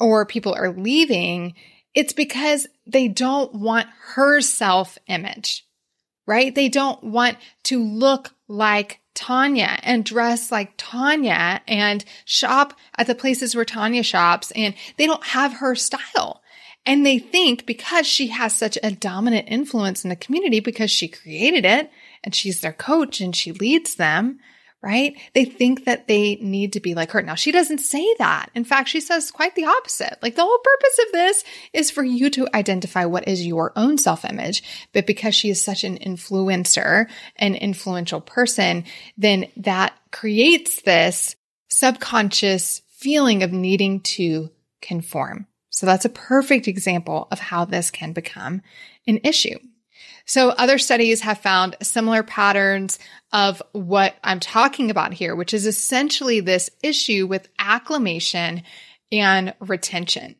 or 0.00 0.26
people 0.26 0.54
are 0.54 0.70
leaving, 0.70 1.54
it's 1.94 2.12
because 2.12 2.66
they 2.86 3.08
don't 3.08 3.54
want 3.54 3.86
her 4.14 4.40
self 4.40 4.98
image, 5.06 5.66
right? 6.26 6.54
They 6.54 6.68
don't 6.68 7.02
want 7.04 7.38
to 7.64 7.82
look 7.82 8.32
like 8.48 9.00
Tanya 9.14 9.78
and 9.82 10.04
dress 10.04 10.50
like 10.50 10.72
Tanya 10.76 11.60
and 11.68 12.04
shop 12.24 12.74
at 12.96 13.06
the 13.06 13.14
places 13.14 13.54
where 13.54 13.64
Tanya 13.64 14.02
shops 14.02 14.50
and 14.52 14.74
they 14.96 15.06
don't 15.06 15.24
have 15.24 15.54
her 15.54 15.74
style. 15.74 16.41
And 16.84 17.06
they 17.06 17.18
think 17.18 17.64
because 17.64 18.06
she 18.06 18.28
has 18.28 18.54
such 18.56 18.76
a 18.82 18.90
dominant 18.90 19.46
influence 19.48 20.04
in 20.04 20.10
the 20.10 20.16
community 20.16 20.60
because 20.60 20.90
she 20.90 21.06
created 21.06 21.64
it 21.64 21.90
and 22.24 22.34
she's 22.34 22.60
their 22.60 22.72
coach 22.72 23.20
and 23.20 23.36
she 23.36 23.52
leads 23.52 23.94
them, 23.94 24.40
right? 24.82 25.16
They 25.32 25.44
think 25.44 25.84
that 25.84 26.08
they 26.08 26.36
need 26.36 26.72
to 26.72 26.80
be 26.80 26.96
like 26.96 27.12
her. 27.12 27.22
Now, 27.22 27.36
she 27.36 27.52
doesn't 27.52 27.78
say 27.78 28.04
that. 28.18 28.50
In 28.56 28.64
fact, 28.64 28.88
she 28.88 29.00
says 29.00 29.30
quite 29.30 29.54
the 29.54 29.66
opposite. 29.66 30.18
Like 30.22 30.34
the 30.34 30.42
whole 30.42 30.58
purpose 30.58 30.98
of 31.06 31.12
this 31.12 31.44
is 31.72 31.90
for 31.92 32.02
you 32.02 32.30
to 32.30 32.48
identify 32.52 33.04
what 33.04 33.28
is 33.28 33.46
your 33.46 33.72
own 33.76 33.96
self 33.96 34.24
image. 34.24 34.64
But 34.92 35.06
because 35.06 35.36
she 35.36 35.50
is 35.50 35.62
such 35.62 35.84
an 35.84 35.98
influencer, 35.98 37.06
an 37.36 37.54
influential 37.54 38.20
person, 38.20 38.84
then 39.16 39.46
that 39.58 39.96
creates 40.10 40.82
this 40.82 41.36
subconscious 41.68 42.82
feeling 42.90 43.44
of 43.44 43.52
needing 43.52 44.00
to 44.00 44.50
conform. 44.80 45.46
So 45.72 45.86
that's 45.86 46.04
a 46.04 46.10
perfect 46.10 46.68
example 46.68 47.26
of 47.32 47.40
how 47.40 47.64
this 47.64 47.90
can 47.90 48.12
become 48.12 48.60
an 49.06 49.20
issue. 49.24 49.58
So 50.26 50.50
other 50.50 50.78
studies 50.78 51.22
have 51.22 51.38
found 51.38 51.76
similar 51.82 52.22
patterns 52.22 52.98
of 53.32 53.62
what 53.72 54.14
I'm 54.22 54.38
talking 54.38 54.90
about 54.90 55.14
here, 55.14 55.34
which 55.34 55.54
is 55.54 55.66
essentially 55.66 56.40
this 56.40 56.70
issue 56.82 57.26
with 57.26 57.48
acclimation 57.58 58.62
and 59.10 59.54
retention. 59.60 60.36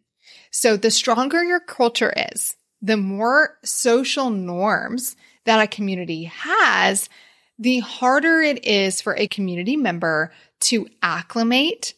So 0.51 0.77
the 0.77 0.91
stronger 0.91 1.43
your 1.43 1.61
culture 1.61 2.13
is, 2.33 2.55
the 2.83 2.99
more 2.99 3.59
social 3.65 4.29
norms 4.29 5.17
that 5.47 5.63
a 5.63 5.67
community 5.67 6.25
has, 6.25 7.09
the 7.59 7.79
harder 7.79 8.43
it 8.43 8.67
is 8.67 9.01
for 9.01 9.17
a 9.17 9.29
community 9.29 9.77
member 9.77 10.33
to 10.61 10.89
acclimate, 11.03 11.95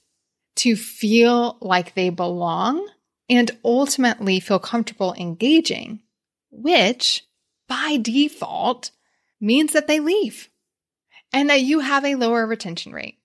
to 0.57 0.77
feel 0.77 1.59
like 1.61 1.95
they 1.95 2.11
belong, 2.11 2.87
and 3.29 3.51
ultimately 3.65 4.41
feel 4.41 4.59
comfortable 4.59 5.15
engaging, 5.15 6.01
which 6.51 7.27
by 7.69 7.99
default 8.01 8.91
means 9.41 9.73
that 9.73 9.87
they 9.87 10.01
leave 10.01 10.49
and 11.33 11.51
that 11.51 11.63
you 11.63 11.81
have 11.81 12.05
a 12.05 12.15
lower 12.15 12.47
retention 12.47 12.93
rate. 12.93 13.19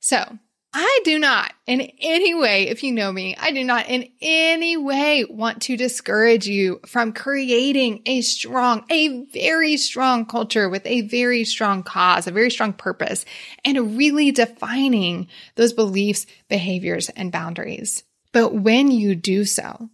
So 0.00 0.38
I 0.74 1.00
do 1.04 1.18
not 1.18 1.52
in 1.66 1.82
any 2.00 2.34
way, 2.34 2.68
if 2.68 2.82
you 2.82 2.92
know 2.92 3.12
me, 3.12 3.36
I 3.36 3.50
do 3.50 3.62
not 3.62 3.90
in 3.90 4.10
any 4.22 4.78
way 4.78 5.24
want 5.28 5.62
to 5.62 5.76
discourage 5.76 6.46
you 6.46 6.80
from 6.86 7.12
creating 7.12 8.02
a 8.06 8.22
strong, 8.22 8.84
a 8.90 9.24
very 9.26 9.76
strong 9.76 10.24
culture 10.24 10.70
with 10.70 10.86
a 10.86 11.02
very 11.02 11.44
strong 11.44 11.82
cause, 11.82 12.26
a 12.26 12.32
very 12.32 12.50
strong 12.50 12.72
purpose, 12.72 13.26
and 13.66 13.98
really 13.98 14.32
defining 14.32 15.28
those 15.56 15.74
beliefs, 15.74 16.26
behaviors, 16.48 17.10
and 17.10 17.30
boundaries. 17.30 18.02
But 18.32 18.54
when 18.54 18.90
you 18.90 19.14
do 19.14 19.44
so, 19.44 19.90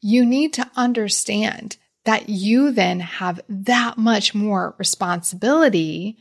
you 0.00 0.24
need 0.24 0.52
to 0.54 0.70
understand 0.76 1.76
that 2.04 2.28
you 2.28 2.70
then 2.70 3.00
have 3.00 3.40
that 3.48 3.96
much 3.96 4.34
more 4.34 4.74
responsibility 4.78 6.18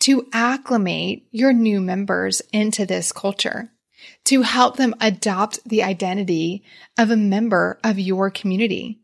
to 0.00 0.26
acclimate 0.32 1.26
your 1.30 1.52
new 1.52 1.80
members 1.80 2.42
into 2.52 2.86
this 2.86 3.12
culture, 3.12 3.70
to 4.24 4.42
help 4.42 4.76
them 4.76 4.94
adopt 5.00 5.66
the 5.66 5.82
identity 5.82 6.64
of 6.98 7.10
a 7.10 7.16
member 7.16 7.78
of 7.82 7.98
your 7.98 8.30
community. 8.30 9.00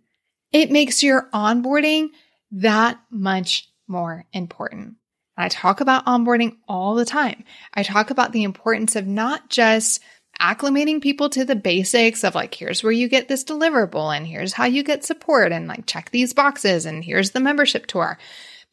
It 0.53 0.71
makes 0.71 1.03
your 1.03 1.29
onboarding 1.33 2.09
that 2.53 3.01
much 3.11 3.71
more 3.89 4.27
important. 4.33 4.97
I 5.37 5.49
talk 5.49 5.81
about 5.81 6.05
onboarding 6.05 6.57
all 6.69 6.95
the 6.95 7.07
time. 7.07 7.45
I 7.73 7.83
talk 7.83 8.11
about 8.11 8.33
the 8.33 8.45
importance 8.45 8.97
of 8.97 9.07
not 9.07 9.49
just 9.49 10.01
acclimating 10.41 11.01
people 11.01 11.29
to 11.31 11.45
the 11.45 11.57
basics 11.57 12.25
of 12.25 12.35
like, 12.35 12.55
here's 12.55 12.83
where 12.83 12.93
you 12.93 13.09
get 13.09 13.29
this 13.29 13.45
deliverable 13.45 14.15
and 14.15 14.27
here's 14.27 14.55
how 14.55 14.65
you 14.65 14.83
get 14.83 15.05
support 15.05 15.53
and 15.53 15.69
like 15.69 15.87
check 15.87 16.11
these 16.11 16.33
boxes 16.33 16.85
and 16.85 17.05
here's 17.05 17.31
the 17.31 17.41
membership 17.41 17.87
tour. 17.87 18.19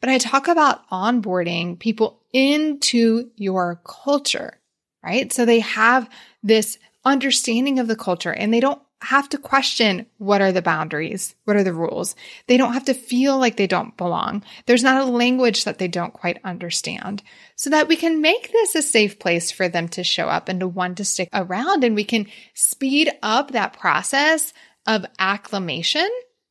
But 0.00 0.10
I 0.10 0.18
talk 0.18 0.48
about 0.48 0.88
onboarding 0.90 1.78
people 1.78 2.20
into 2.32 3.30
your 3.36 3.80
culture, 3.84 4.58
right? 5.04 5.32
So 5.32 5.44
they 5.44 5.60
have 5.60 6.08
this 6.42 6.78
understanding 7.04 7.78
of 7.78 7.86
the 7.86 7.96
culture 7.96 8.32
and 8.32 8.52
they 8.52 8.60
don't 8.60 8.80
have 9.02 9.28
to 9.30 9.38
question 9.38 10.06
what 10.18 10.42
are 10.42 10.52
the 10.52 10.62
boundaries? 10.62 11.34
What 11.44 11.56
are 11.56 11.62
the 11.62 11.72
rules? 11.72 12.14
They 12.46 12.56
don't 12.56 12.74
have 12.74 12.84
to 12.84 12.94
feel 12.94 13.38
like 13.38 13.56
they 13.56 13.66
don't 13.66 13.96
belong. 13.96 14.44
There's 14.66 14.82
not 14.82 15.00
a 15.00 15.10
language 15.10 15.64
that 15.64 15.78
they 15.78 15.88
don't 15.88 16.12
quite 16.12 16.38
understand 16.44 17.22
so 17.56 17.70
that 17.70 17.88
we 17.88 17.96
can 17.96 18.20
make 18.20 18.52
this 18.52 18.74
a 18.74 18.82
safe 18.82 19.18
place 19.18 19.50
for 19.50 19.68
them 19.68 19.88
to 19.88 20.04
show 20.04 20.26
up 20.26 20.48
and 20.48 20.60
to 20.60 20.68
want 20.68 20.98
to 20.98 21.04
stick 21.04 21.28
around 21.32 21.84
and 21.84 21.94
we 21.94 22.04
can 22.04 22.26
speed 22.54 23.10
up 23.22 23.52
that 23.52 23.78
process 23.78 24.52
of 24.86 25.06
acclimation 25.18 26.08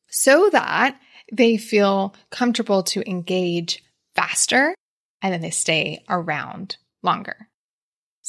so 0.08 0.50
that 0.50 0.98
they 1.32 1.56
feel 1.56 2.14
comfortable 2.30 2.82
to 2.82 3.08
engage 3.08 3.82
faster 4.16 4.74
and 5.22 5.32
then 5.32 5.40
they 5.40 5.50
stay 5.50 6.04
around 6.08 6.76
longer. 7.02 7.49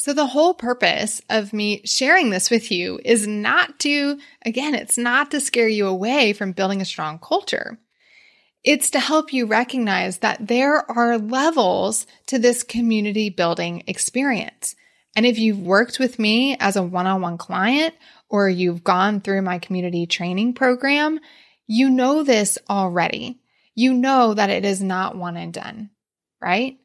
So 0.03 0.13
the 0.13 0.25
whole 0.25 0.55
purpose 0.55 1.21
of 1.29 1.53
me 1.53 1.83
sharing 1.85 2.31
this 2.31 2.49
with 2.49 2.71
you 2.71 2.99
is 3.05 3.27
not 3.27 3.77
to, 3.81 4.17
again, 4.43 4.73
it's 4.73 4.97
not 4.97 5.29
to 5.29 5.39
scare 5.39 5.67
you 5.67 5.85
away 5.85 6.33
from 6.33 6.53
building 6.53 6.81
a 6.81 6.85
strong 6.85 7.19
culture. 7.19 7.77
It's 8.63 8.89
to 8.89 8.99
help 8.99 9.31
you 9.31 9.45
recognize 9.45 10.17
that 10.17 10.47
there 10.47 10.89
are 10.89 11.19
levels 11.19 12.07
to 12.25 12.39
this 12.39 12.63
community 12.63 13.29
building 13.29 13.83
experience. 13.85 14.75
And 15.15 15.23
if 15.23 15.37
you've 15.37 15.59
worked 15.59 15.99
with 15.99 16.17
me 16.17 16.57
as 16.59 16.77
a 16.77 16.81
one-on-one 16.81 17.37
client 17.37 17.93
or 18.27 18.49
you've 18.49 18.83
gone 18.83 19.21
through 19.21 19.43
my 19.43 19.59
community 19.59 20.07
training 20.07 20.55
program, 20.55 21.19
you 21.67 21.91
know 21.91 22.23
this 22.23 22.57
already. 22.67 23.39
You 23.75 23.93
know 23.93 24.33
that 24.33 24.49
it 24.49 24.65
is 24.65 24.81
not 24.81 25.15
one 25.15 25.37
and 25.37 25.53
done, 25.53 25.91
right? 26.41 26.79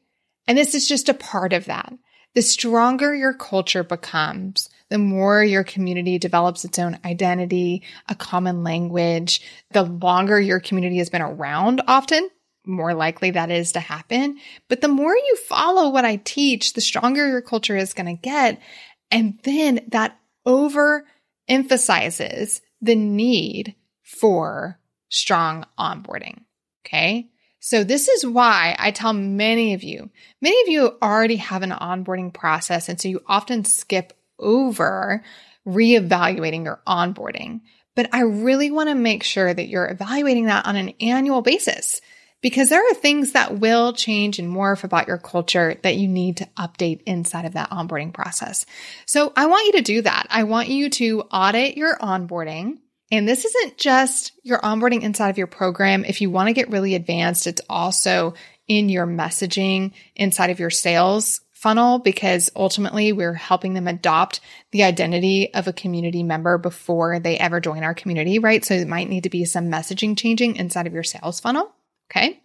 And 0.47 0.55
this 0.55 0.75
is 0.75 0.87
just 0.87 1.09
a 1.09 1.15
part 1.15 1.53
of 1.53 1.65
that. 1.65 1.91
The 2.37 2.43
stronger 2.43 3.15
your 3.15 3.33
culture 3.33 3.83
becomes, 3.83 4.69
the 4.89 4.99
more 4.99 5.43
your 5.43 5.63
community 5.63 6.19
develops 6.19 6.63
its 6.63 6.77
own 6.77 6.99
identity, 7.03 7.81
a 8.07 8.13
common 8.13 8.63
language, 8.63 9.41
the 9.71 9.81
longer 9.81 10.39
your 10.39 10.59
community 10.59 10.99
has 10.99 11.09
been 11.09 11.23
around 11.23 11.81
often, 11.87 12.29
more 12.63 12.93
likely 12.93 13.31
that 13.31 13.49
is 13.49 13.71
to 13.71 13.79
happen. 13.79 14.37
But 14.69 14.81
the 14.81 14.87
more 14.87 15.15
you 15.15 15.35
follow 15.47 15.89
what 15.89 16.05
I 16.05 16.17
teach, 16.17 16.73
the 16.73 16.79
stronger 16.81 17.27
your 17.27 17.41
culture 17.41 17.75
is 17.75 17.95
going 17.95 18.15
to 18.15 18.21
get. 18.21 18.61
And 19.09 19.39
then 19.41 19.79
that 19.87 20.15
over 20.45 21.07
emphasizes 21.47 22.61
the 22.83 22.93
need 22.93 23.73
for 24.03 24.77
strong 25.09 25.65
onboarding. 25.79 26.41
Okay. 26.85 27.31
So 27.67 27.83
this 27.83 28.07
is 28.07 28.25
why 28.25 28.77
I 28.79 28.91
tell 28.91 29.11
many 29.11 29.73
of 29.73 29.83
you, 29.83 30.09
many 30.41 30.61
of 30.61 30.69
you 30.69 30.97
already 31.01 31.35
have 31.35 31.63
an 31.63 31.71
onboarding 31.71 32.33
process. 32.33 32.87
And 32.87 32.97
so 32.97 33.09
you 33.09 33.21
often 33.27 33.65
skip 33.65 34.13
over 34.39 35.21
reevaluating 35.67 36.63
your 36.63 36.81
onboarding. 36.87 37.59
But 37.93 38.07
I 38.13 38.21
really 38.21 38.71
want 38.71 38.87
to 38.87 38.95
make 38.95 39.21
sure 39.21 39.53
that 39.53 39.67
you're 39.67 39.91
evaluating 39.91 40.45
that 40.45 40.65
on 40.65 40.77
an 40.77 40.93
annual 41.01 41.41
basis 41.41 41.99
because 42.39 42.69
there 42.69 42.89
are 42.89 42.93
things 42.93 43.33
that 43.33 43.59
will 43.59 43.91
change 43.91 44.39
and 44.39 44.47
morph 44.47 44.85
about 44.85 45.09
your 45.09 45.17
culture 45.17 45.75
that 45.83 45.97
you 45.97 46.07
need 46.07 46.37
to 46.37 46.47
update 46.57 47.01
inside 47.05 47.43
of 47.43 47.55
that 47.55 47.71
onboarding 47.71 48.13
process. 48.13 48.65
So 49.05 49.33
I 49.35 49.47
want 49.47 49.65
you 49.65 49.71
to 49.73 49.81
do 49.81 50.01
that. 50.03 50.27
I 50.29 50.43
want 50.43 50.69
you 50.69 50.89
to 50.91 51.23
audit 51.23 51.75
your 51.75 51.97
onboarding. 51.97 52.77
And 53.11 53.27
this 53.27 53.45
isn't 53.45 53.77
just 53.77 54.33
your 54.43 54.59
onboarding 54.59 55.01
inside 55.01 55.29
of 55.29 55.37
your 55.37 55.47
program. 55.47 56.03
If 56.03 56.21
you 56.21 56.29
want 56.29 56.47
to 56.47 56.53
get 56.53 56.69
really 56.69 56.95
advanced, 56.95 57.47
it's 57.47 57.61
also 57.69 58.33
in 58.67 58.89
your 58.89 59.07
messaging 59.07 59.93
inside 60.15 60.49
of 60.49 60.59
your 60.59 60.69
sales 60.69 61.41
funnel 61.53 61.99
because 61.99 62.51
ultimately 62.55 63.11
we're 63.13 63.33
helping 63.33 63.73
them 63.73 63.87
adopt 63.87 64.41
the 64.71 64.83
identity 64.83 65.53
of 65.53 65.67
a 65.67 65.73
community 65.73 66.21
member 66.21 66.57
before 66.57 67.19
they 67.19 67.37
ever 67.37 67.59
join 67.59 67.83
our 67.83 67.95
community, 67.95 68.39
right? 68.39 68.63
So 68.63 68.75
it 68.75 68.87
might 68.87 69.09
need 69.09 69.23
to 69.23 69.29
be 69.29 69.45
some 69.45 69.71
messaging 69.71 70.17
changing 70.17 70.57
inside 70.57 70.85
of 70.85 70.93
your 70.93 71.03
sales 71.03 71.39
funnel. 71.39 71.71
Okay. 72.11 72.41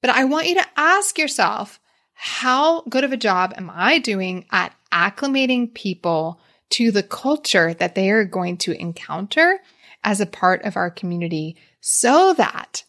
But 0.00 0.10
I 0.10 0.24
want 0.24 0.48
you 0.48 0.54
to 0.56 0.66
ask 0.76 1.18
yourself, 1.18 1.78
how 2.22 2.82
good 2.82 3.04
of 3.04 3.12
a 3.12 3.16
job 3.16 3.54
am 3.56 3.70
I 3.72 3.98
doing 3.98 4.44
at 4.50 4.74
acclimating 4.92 5.72
people 5.72 6.38
to 6.70 6.90
the 6.90 7.02
culture 7.02 7.72
that 7.74 7.94
they 7.94 8.10
are 8.10 8.26
going 8.26 8.58
to 8.58 8.78
encounter 8.78 9.58
as 10.02 10.20
a 10.20 10.26
part 10.26 10.64
of 10.64 10.76
our 10.76 10.90
community 10.90 11.56
so 11.80 12.34
that 12.34 12.84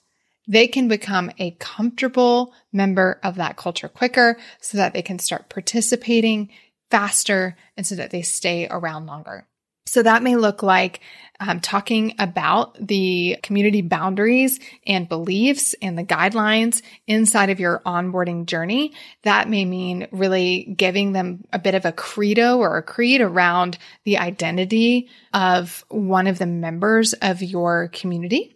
they 0.48 0.68
can 0.68 0.88
become 0.88 1.32
a 1.38 1.52
comfortable 1.60 2.54
member 2.74 3.20
of 3.24 3.36
that 3.36 3.58
culture 3.58 3.88
quicker 3.88 4.38
so 4.60 4.78
that 4.78 4.94
they 4.94 5.02
can 5.02 5.20
start 5.20 5.50
participating 5.50 6.50
faster 6.90 7.56
and 7.78 7.88
so 7.88 7.96
that 7.96 8.12
they 8.12 8.22
stay 8.22 8.68
around 8.70 9.06
longer. 9.06 9.48
So 9.86 10.04
that 10.04 10.24
may 10.24 10.36
look 10.36 10.64
like 10.64 11.02
um, 11.42 11.60
talking 11.60 12.14
about 12.20 12.78
the 12.80 13.38
community 13.42 13.82
boundaries 13.82 14.60
and 14.86 15.10
beliefs 15.10 15.74
and 15.82 15.98
the 15.98 16.04
guidelines 16.04 16.84
inside 17.08 17.50
of 17.50 17.60
your 17.60 17.82
onboarding 17.86 18.46
journey. 18.46 18.94
That 19.24 19.50
may 19.50 19.66
mean 19.66 20.08
really 20.12 20.76
giving 20.78 21.14
them 21.14 21.44
a 21.52 21.58
bit 21.58 21.74
of 21.74 21.86
a 21.86 21.92
credo 21.92 22.60
or 22.60 22.78
a 22.78 22.84
creed 22.84 23.22
around 23.22 23.80
the 24.06 24.20
identity 24.20 25.10
of 25.34 25.84
one 25.90 26.28
of 26.28 26.38
the 26.38 26.46
members 26.46 27.14
of 27.14 27.42
your 27.42 27.88
community 27.88 28.56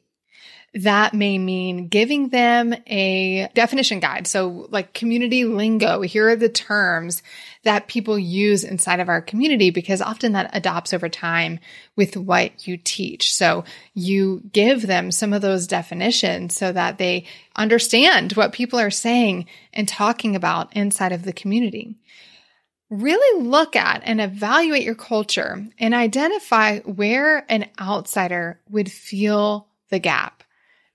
that 0.76 1.14
may 1.14 1.38
mean 1.38 1.88
giving 1.88 2.28
them 2.30 2.76
a 2.86 3.48
definition 3.54 4.02
guide. 4.02 4.28
So 4.28 4.68
like 4.70 4.94
community 4.94 5.46
lingo, 5.46 6.02
here 6.02 6.28
are 6.28 6.36
the 6.36 6.50
terms 6.50 7.24
that 7.64 7.88
people 7.88 8.20
use 8.20 8.66
inside 8.66 9.00
of 9.00 9.08
our 9.08 9.22
community 9.22 9.70
because 9.70 10.02
often 10.02 10.34
that 10.34 10.50
adopts 10.52 10.94
over 10.94 11.08
time 11.08 11.60
with 11.96 12.18
what 12.18 12.68
you 12.68 12.76
teach. 12.76 13.34
So 13.34 13.64
you 13.94 14.42
give 14.52 14.86
them 14.86 15.12
some 15.12 15.32
of 15.32 15.42
those 15.42 15.66
definitions 15.66 16.58
so 16.58 16.74
that 16.74 16.98
they 16.98 17.26
understand 17.56 18.34
what 18.34 18.52
people 18.52 18.78
are 18.78 18.92
saying 18.92 19.46
and 19.72 19.88
talking 19.88 20.36
about 20.36 20.76
inside 20.76 21.14
of 21.14 21.24
the 21.24 21.34
community. 21.34 21.96
really 22.90 23.44
look 23.44 23.76
at 23.76 24.02
and 24.06 24.22
evaluate 24.22 24.84
your 24.84 24.96
culture 24.96 25.66
and 25.80 25.94
identify 25.94 26.80
where 26.80 27.46
an 27.50 27.68
outsider 27.80 28.60
would 28.70 28.92
feel 28.92 29.68
the 29.90 30.00
gap. 30.00 30.44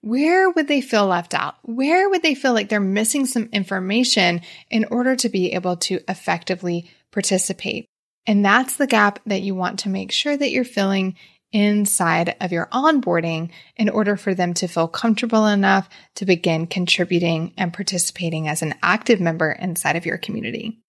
Where 0.02 0.48
would 0.50 0.66
they 0.66 0.80
feel 0.80 1.06
left 1.06 1.34
out? 1.34 1.56
Where 1.62 2.08
would 2.08 2.22
they 2.22 2.34
feel 2.34 2.54
like 2.54 2.68
they're 2.68 2.80
missing 2.80 3.26
some 3.26 3.48
information 3.52 4.40
in 4.70 4.86
order 4.86 5.14
to 5.16 5.28
be 5.28 5.52
able 5.52 5.76
to 5.76 6.00
effectively 6.08 6.90
participate? 7.12 7.86
And 8.26 8.44
that's 8.44 8.76
the 8.76 8.86
gap 8.86 9.18
that 9.26 9.42
you 9.42 9.54
want 9.54 9.80
to 9.80 9.88
make 9.88 10.12
sure 10.12 10.36
that 10.36 10.50
you're 10.50 10.64
filling 10.64 11.16
inside 11.52 12.36
of 12.40 12.52
your 12.52 12.66
onboarding 12.66 13.50
in 13.76 13.88
order 13.88 14.16
for 14.16 14.34
them 14.34 14.54
to 14.54 14.68
feel 14.68 14.88
comfortable 14.88 15.46
enough 15.46 15.88
to 16.14 16.24
begin 16.24 16.66
contributing 16.66 17.52
and 17.58 17.72
participating 17.72 18.48
as 18.48 18.62
an 18.62 18.74
active 18.82 19.20
member 19.20 19.50
inside 19.50 19.96
of 19.96 20.06
your 20.06 20.18
community. 20.18 20.80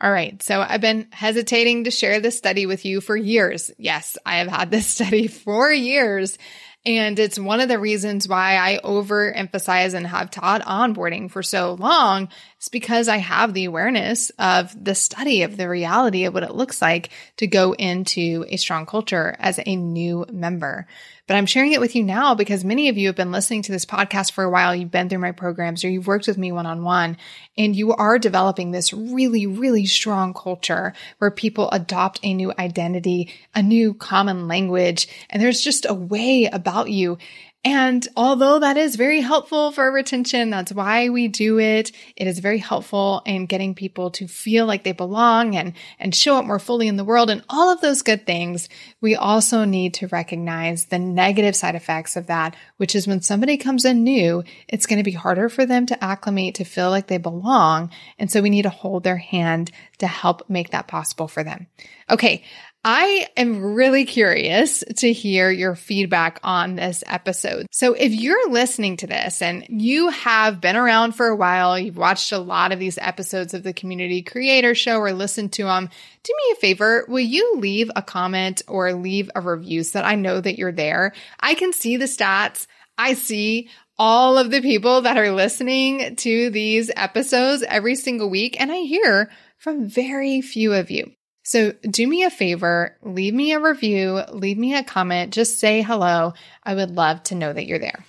All 0.00 0.12
right. 0.12 0.42
So 0.42 0.60
I've 0.60 0.82
been 0.82 1.08
hesitating 1.10 1.84
to 1.84 1.90
share 1.90 2.20
this 2.20 2.36
study 2.36 2.66
with 2.66 2.84
you 2.84 3.00
for 3.00 3.16
years. 3.16 3.70
Yes, 3.78 4.18
I 4.26 4.36
have 4.36 4.48
had 4.48 4.70
this 4.70 4.86
study 4.96 5.26
for 5.26 5.72
years. 5.72 6.38
And 6.86 7.18
it's 7.18 7.36
one 7.36 7.60
of 7.60 7.68
the 7.68 7.80
reasons 7.80 8.28
why 8.28 8.56
I 8.56 8.78
overemphasize 8.78 9.94
and 9.94 10.06
have 10.06 10.30
taught 10.30 10.62
onboarding 10.62 11.28
for 11.28 11.42
so 11.42 11.74
long. 11.74 12.28
It's 12.58 12.68
because 12.68 13.08
I 13.08 13.16
have 13.16 13.52
the 13.52 13.64
awareness 13.64 14.30
of 14.38 14.72
the 14.84 14.94
study 14.94 15.42
of 15.42 15.56
the 15.56 15.68
reality 15.68 16.26
of 16.26 16.34
what 16.34 16.44
it 16.44 16.54
looks 16.54 16.80
like 16.80 17.10
to 17.38 17.48
go 17.48 17.72
into 17.72 18.44
a 18.48 18.56
strong 18.56 18.86
culture 18.86 19.34
as 19.40 19.58
a 19.58 19.74
new 19.74 20.26
member. 20.30 20.86
But 21.26 21.34
I'm 21.34 21.46
sharing 21.46 21.72
it 21.72 21.80
with 21.80 21.96
you 21.96 22.04
now 22.04 22.36
because 22.36 22.64
many 22.64 22.88
of 22.88 22.96
you 22.96 23.08
have 23.08 23.16
been 23.16 23.32
listening 23.32 23.62
to 23.62 23.72
this 23.72 23.84
podcast 23.84 24.30
for 24.30 24.44
a 24.44 24.50
while. 24.50 24.76
You've 24.76 24.92
been 24.92 25.08
through 25.08 25.18
my 25.18 25.32
programs 25.32 25.84
or 25.84 25.88
you've 25.88 26.06
worked 26.06 26.28
with 26.28 26.38
me 26.38 26.52
one 26.52 26.66
on 26.66 26.84
one 26.84 27.16
and 27.58 27.74
you 27.74 27.94
are 27.94 28.18
developing 28.20 28.70
this 28.70 28.92
really, 28.92 29.44
really 29.46 29.86
strong 29.86 30.34
culture 30.34 30.92
where 31.18 31.32
people 31.32 31.68
adopt 31.70 32.20
a 32.22 32.32
new 32.32 32.52
identity, 32.56 33.34
a 33.56 33.62
new 33.62 33.92
common 33.92 34.46
language. 34.46 35.08
And 35.28 35.42
there's 35.42 35.62
just 35.62 35.84
a 35.88 35.94
way 35.94 36.48
about 36.52 36.75
you 36.84 37.18
and 37.66 38.06
although 38.16 38.60
that 38.60 38.76
is 38.76 38.94
very 38.94 39.20
helpful 39.20 39.72
for 39.72 39.90
retention, 39.90 40.50
that's 40.50 40.70
why 40.70 41.08
we 41.08 41.26
do 41.26 41.58
it. 41.58 41.90
It 42.14 42.28
is 42.28 42.38
very 42.38 42.58
helpful 42.58 43.22
in 43.26 43.46
getting 43.46 43.74
people 43.74 44.12
to 44.12 44.28
feel 44.28 44.66
like 44.66 44.84
they 44.84 44.92
belong 44.92 45.56
and, 45.56 45.72
and 45.98 46.14
show 46.14 46.36
up 46.36 46.44
more 46.44 46.60
fully 46.60 46.86
in 46.86 46.94
the 46.94 47.04
world 47.04 47.28
and 47.28 47.42
all 47.48 47.72
of 47.72 47.80
those 47.80 48.02
good 48.02 48.24
things. 48.24 48.68
We 49.00 49.16
also 49.16 49.64
need 49.64 49.94
to 49.94 50.06
recognize 50.06 50.84
the 50.84 51.00
negative 51.00 51.56
side 51.56 51.74
effects 51.74 52.14
of 52.14 52.28
that, 52.28 52.54
which 52.76 52.94
is 52.94 53.08
when 53.08 53.20
somebody 53.20 53.56
comes 53.56 53.84
in 53.84 54.04
new, 54.04 54.44
it's 54.68 54.86
going 54.86 55.00
to 55.00 55.02
be 55.02 55.10
harder 55.10 55.48
for 55.48 55.66
them 55.66 55.86
to 55.86 56.04
acclimate 56.04 56.54
to 56.56 56.64
feel 56.64 56.90
like 56.90 57.08
they 57.08 57.18
belong. 57.18 57.90
And 58.16 58.30
so 58.30 58.42
we 58.42 58.50
need 58.50 58.62
to 58.62 58.70
hold 58.70 59.02
their 59.02 59.16
hand 59.16 59.72
to 59.98 60.06
help 60.06 60.48
make 60.48 60.70
that 60.70 60.86
possible 60.86 61.26
for 61.26 61.42
them. 61.42 61.66
Okay. 62.08 62.44
I 62.88 63.26
am 63.36 63.74
really 63.74 64.04
curious 64.04 64.84
to 64.98 65.12
hear 65.12 65.50
your 65.50 65.74
feedback 65.74 66.38
on 66.44 66.76
this 66.76 67.02
episode. 67.04 67.66
So 67.72 67.94
if 67.94 68.12
you're 68.12 68.48
listening 68.48 68.96
to 68.98 69.08
this 69.08 69.42
and 69.42 69.66
you 69.68 70.10
have 70.10 70.60
been 70.60 70.76
around 70.76 71.16
for 71.16 71.26
a 71.26 71.34
while, 71.34 71.76
you've 71.76 71.96
watched 71.96 72.30
a 72.30 72.38
lot 72.38 72.70
of 72.70 72.78
these 72.78 72.96
episodes 72.98 73.54
of 73.54 73.64
the 73.64 73.72
Community 73.72 74.22
Creator 74.22 74.76
Show 74.76 74.98
or 75.00 75.12
listened 75.12 75.52
to 75.54 75.64
them, 75.64 75.90
do 76.22 76.32
me 76.32 76.52
a 76.52 76.60
favor. 76.60 77.04
Will 77.08 77.18
you 77.18 77.56
leave 77.56 77.90
a 77.96 78.02
comment 78.02 78.62
or 78.68 78.92
leave 78.92 79.32
a 79.34 79.40
review 79.40 79.82
so 79.82 79.98
that 79.98 80.06
I 80.06 80.14
know 80.14 80.40
that 80.40 80.56
you're 80.56 80.70
there? 80.70 81.12
I 81.40 81.54
can 81.54 81.72
see 81.72 81.96
the 81.96 82.04
stats. 82.04 82.68
I 82.96 83.14
see 83.14 83.68
all 83.98 84.38
of 84.38 84.52
the 84.52 84.62
people 84.62 85.00
that 85.00 85.18
are 85.18 85.32
listening 85.32 86.14
to 86.14 86.50
these 86.50 86.92
episodes 86.94 87.64
every 87.66 87.96
single 87.96 88.30
week, 88.30 88.60
and 88.60 88.70
I 88.70 88.82
hear 88.82 89.28
from 89.58 89.88
very 89.88 90.40
few 90.40 90.72
of 90.72 90.88
you. 90.88 91.15
So 91.46 91.70
do 91.88 92.08
me 92.08 92.24
a 92.24 92.30
favor, 92.30 92.96
leave 93.04 93.32
me 93.32 93.52
a 93.52 93.60
review, 93.60 94.20
leave 94.32 94.58
me 94.58 94.74
a 94.74 94.82
comment, 94.82 95.32
just 95.32 95.60
say 95.60 95.80
hello. 95.80 96.34
I 96.64 96.74
would 96.74 96.96
love 96.96 97.22
to 97.22 97.36
know 97.36 97.52
that 97.52 97.66
you're 97.66 97.78
there. 97.78 98.04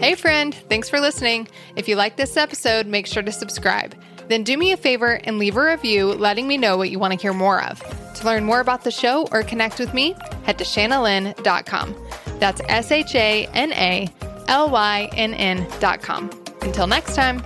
Hey, 0.00 0.14
friend, 0.14 0.54
thanks 0.70 0.88
for 0.88 1.00
listening. 1.00 1.48
If 1.76 1.86
you 1.86 1.96
like 1.96 2.16
this 2.16 2.38
episode, 2.38 2.86
make 2.86 3.06
sure 3.06 3.22
to 3.22 3.30
subscribe. 3.30 3.94
Then 4.28 4.42
do 4.42 4.56
me 4.56 4.72
a 4.72 4.76
favor 4.78 5.20
and 5.24 5.38
leave 5.38 5.58
a 5.58 5.62
review 5.62 6.06
letting 6.14 6.48
me 6.48 6.56
know 6.56 6.78
what 6.78 6.88
you 6.88 6.98
want 6.98 7.12
to 7.12 7.20
hear 7.20 7.34
more 7.34 7.62
of. 7.62 7.78
To 8.14 8.24
learn 8.24 8.46
more 8.46 8.60
about 8.60 8.82
the 8.82 8.90
show 8.90 9.28
or 9.32 9.42
connect 9.42 9.78
with 9.78 9.92
me, 9.92 10.16
head 10.44 10.56
to 10.56 10.64
shanalynn.com. 10.64 11.94
That's 12.38 12.62
S 12.70 12.90
H 12.90 13.14
A 13.14 13.46
N 13.48 13.74
A 13.74 14.08
L 14.48 14.70
Y 14.70 15.10
N 15.12 15.34
N.com. 15.34 16.30
Until 16.62 16.86
next 16.86 17.14
time. 17.14 17.44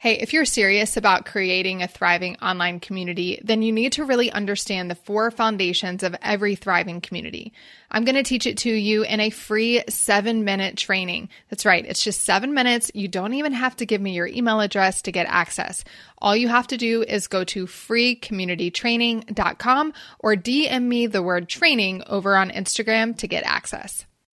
Hey, 0.00 0.14
if 0.14 0.32
you're 0.32 0.46
serious 0.46 0.96
about 0.96 1.26
creating 1.26 1.82
a 1.82 1.86
thriving 1.86 2.36
online 2.36 2.80
community, 2.80 3.38
then 3.44 3.60
you 3.60 3.70
need 3.70 3.92
to 3.92 4.06
really 4.06 4.32
understand 4.32 4.90
the 4.90 4.94
four 4.94 5.30
foundations 5.30 6.02
of 6.02 6.16
every 6.22 6.54
thriving 6.54 7.02
community. 7.02 7.52
I'm 7.90 8.06
going 8.06 8.14
to 8.14 8.22
teach 8.22 8.46
it 8.46 8.56
to 8.58 8.70
you 8.70 9.02
in 9.02 9.18
a 9.20 9.28
free 9.28 9.82
seven 9.90 10.42
minute 10.42 10.78
training. 10.78 11.28
That's 11.50 11.66
right. 11.66 11.84
It's 11.84 12.02
just 12.02 12.22
seven 12.22 12.54
minutes. 12.54 12.90
You 12.94 13.08
don't 13.08 13.34
even 13.34 13.52
have 13.52 13.76
to 13.76 13.84
give 13.84 14.00
me 14.00 14.14
your 14.14 14.26
email 14.26 14.60
address 14.60 15.02
to 15.02 15.12
get 15.12 15.26
access. 15.26 15.84
All 16.16 16.34
you 16.34 16.48
have 16.48 16.68
to 16.68 16.78
do 16.78 17.02
is 17.02 17.26
go 17.26 17.44
to 17.44 17.66
freecommunitytraining.com 17.66 19.92
or 20.18 20.34
DM 20.34 20.84
me 20.84 21.08
the 21.08 21.22
word 21.22 21.46
training 21.46 22.04
over 22.06 22.38
on 22.38 22.48
Instagram 22.48 23.18
to 23.18 23.28
get 23.28 23.44
access. 23.44 24.06